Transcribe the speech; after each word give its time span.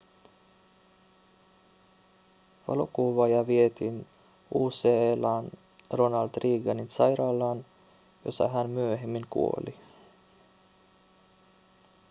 valokuvaaja 2.67 3.41
vietiin 3.47 4.07
ucla:n 4.53 5.49
ronald 5.91 6.29
reaganin 6.43 6.89
sairaalaan 6.89 7.65
jossa 8.25 8.47
hän 8.47 8.69
myöhemmin 8.69 9.25
kuoli 9.29 9.75